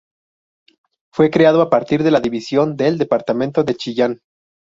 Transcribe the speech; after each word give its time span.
Fue 1.13 1.29
creado 1.29 1.61
a 1.61 1.69
partir 1.69 2.01
de 2.01 2.09
la 2.09 2.21
división 2.21 2.75
del 2.75 2.97
Departamento 2.97 3.63
de 3.63 3.75
Chillán. 3.75 4.19